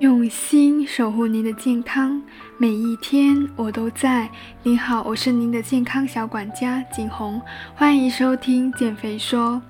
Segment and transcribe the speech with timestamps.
[0.00, 2.22] 用心守护您的健康，
[2.58, 4.28] 每一天我都在。
[4.62, 7.40] 您好，我是您的健康小管家景红，
[7.74, 9.60] 欢迎收听减肥说。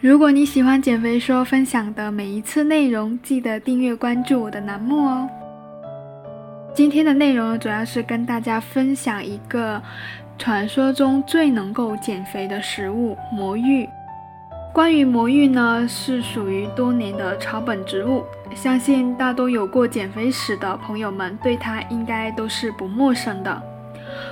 [0.00, 5.28] 如果你喜欢减肥说分享的每一次内容，记得订阅关注我的栏目哦。
[6.74, 9.82] 今天的内容主要是跟大家分享一个
[10.38, 13.86] 传说中最能够减肥的食物——魔芋。
[14.72, 23.62] 关于魔芋呢，是属于多年的草本植物，相信大多有过减肥史的朋友们对它应该都是不陌生的。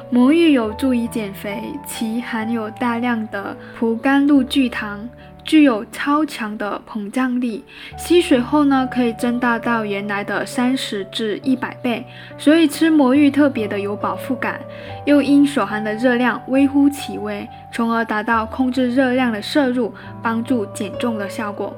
[0.09, 5.07] 魔芋有助于减肥，其含有大量的葡甘露聚糖。
[5.51, 7.65] 具有超强的膨胀力，
[7.99, 12.07] 吸水后呢，可以增大到原来的三十至一百倍，
[12.39, 14.61] 所以吃魔芋特别的有饱腹感，
[15.07, 21.75] 又因所含的热量微乎其微，从而达到控制热量的摄入，帮助减重的效果。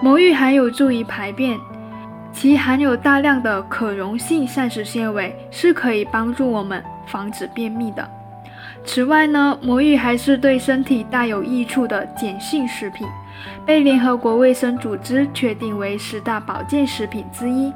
[0.00, 1.58] 魔芋还有助于排便，
[2.32, 8.10] 其含有大量的可溶性膳食纤维，是可以帮助我们防止便秘的。
[8.82, 13.06] 此外呢，魔芋还是对身体大有益处的碱性食品，
[13.64, 17.72] 被联合国卫生组织确定为十大保健食品之一。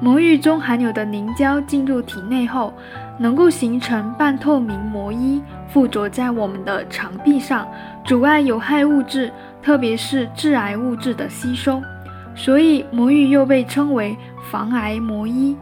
[0.00, 2.72] 魔芋中含有的凝胶进入体内后，
[3.18, 7.66] 能够形成半透明膜衣，附着在我们的肠壁上，
[8.04, 11.82] 阻碍有害物质，特别是致癌物质的吸收，
[12.34, 14.16] 所以魔芋又被称为
[14.50, 15.56] 防癌魔衣。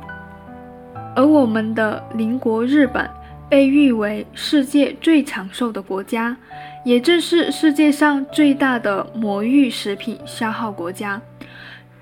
[1.14, 3.08] 而我们的邻国日本。
[3.50, 6.36] 被誉为世界最长寿的国家，
[6.84, 11.20] 也正是世界上最大的魔芋食品消耗国家。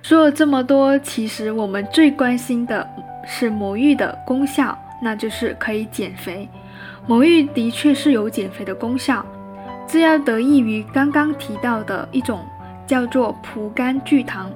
[0.03, 2.87] 说了这么多，其实我们最关心的
[3.27, 6.47] 是魔芋的功效，那就是可以减肥。
[7.07, 9.25] 魔芋的确是有减肥的功效，
[9.87, 12.45] 这要得益于刚刚提到的一种
[12.87, 14.53] 叫做葡甘聚糖。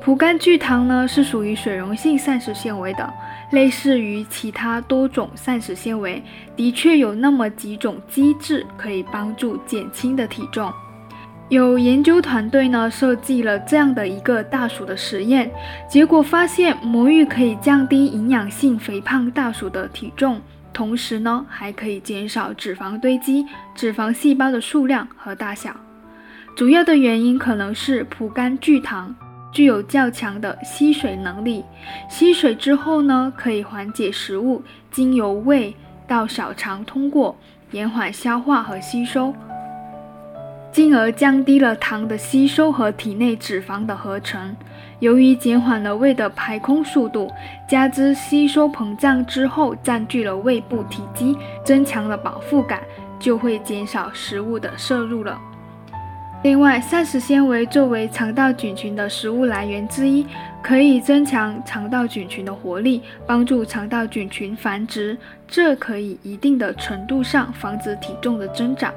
[0.00, 3.12] 葡甘聚糖呢，是属于水溶性膳食纤维的。
[3.52, 6.22] 类似于其他多种膳食纤维，
[6.54, 10.70] 的确有那么几种机制可以帮助减轻的体重。
[11.48, 15.50] 有研究团队呢设计了这样的一个大鼠的实验，
[15.88, 20.38] 结果发现魔芋可以降低营养性肥胖大鼠的体重，
[20.74, 25.74] 同时呢还可以减少脂肪堆积、脂肪细胞的数量和大小。
[26.54, 29.16] 主要的原因可能是葡甘聚糖。
[29.50, 31.64] 具有较强的吸水能力，
[32.08, 35.74] 吸水之后呢，可以缓解食物经由胃
[36.06, 37.36] 到小肠通过，
[37.70, 39.34] 延缓消化和吸收，
[40.70, 44.54] 进而降低了糖的吸收和体内脂肪的合成。
[45.00, 47.30] 由于减缓了胃的排空速度，
[47.68, 52.82] 加之吸收膨胀之后占据了胃部体积，增强了饱腹感，
[53.18, 55.38] 就会减少食物的摄入了。
[56.44, 60.24] 另外，膳食纤维作为肠道菌群的食物来源之一，
[60.62, 65.18] 可以增强肠道菌群的活力，帮助肠道菌群繁殖，
[65.48, 68.94] 这可以一定的程度上防止体重的增长。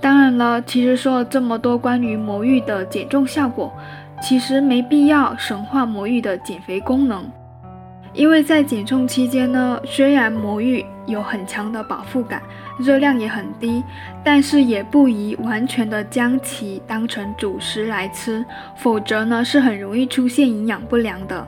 [0.00, 3.72] 当然了，其实说了这么多关于魔芋的减重效果，
[4.20, 7.24] 其实没必要神化魔芋的减肥功能。
[8.14, 12.42] 因为在减重期间呢，虽然魔芋有很强的饱腹感，
[12.78, 13.82] 热量也很低，
[14.22, 18.44] 但是也不宜完全的将其当成主食来吃，
[18.76, 21.46] 否则呢是很容易出现营养不良的。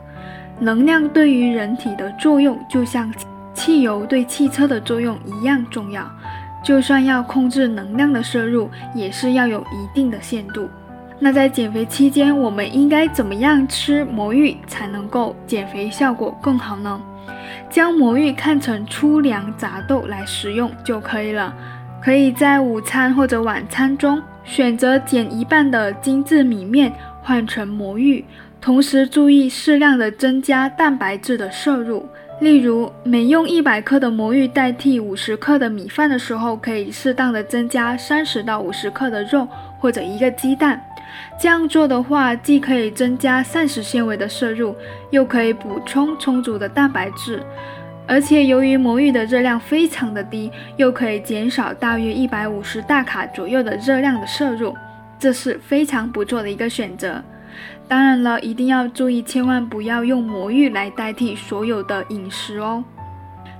[0.58, 3.12] 能量对于人体的作用，就像
[3.52, 6.10] 汽油对汽车的作用一样重要，
[6.64, 10.68] 就算要控制能量的摄入，也是要有一定的限度。
[11.20, 17.00] 那在减肥期间，我们应该怎么样吃魔芋才能够减肥效果更好呢？
[17.70, 21.54] 将魔芋看成粗粮杂豆来食用就可以了。
[22.02, 26.92] 可以在午餐或者晚餐中选择减一半的精致米面
[27.22, 28.22] 换成魔芋，
[28.60, 32.06] 同时注意适量的增加蛋白质的摄入。
[32.40, 39.48] 例如，每用一百克的魔芋代替五十克的米饭的时候，可以适当的增加三十到五十克的肉
[39.78, 40.84] 或者一个鸡蛋。
[41.38, 44.74] 这样做的话，既可以增加膳食纤维的摄入，
[45.10, 47.42] 又可以补充充足的蛋白质。
[48.06, 54.74] 而且由于魔芋的热量非常的低，又可以减少大约一百五十大卡左右的热量的摄入，
[55.18, 57.22] 这是非常不错的一个选择。
[57.88, 62.84] 当然了，一定要注意，千万不要用魔芋来代替所有的饮食哦。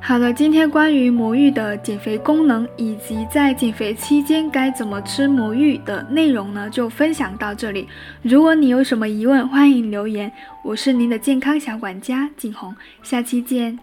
[0.06, 7.88] 好了，今天关于魔芋的减肥功能以及在减肥期间该怎么吃魔芋的内容呢，就分享到这里。
[8.20, 10.30] 如果你有什么疑问，欢迎留言。
[10.62, 13.78] 我是您的健康小管家景红，下期见。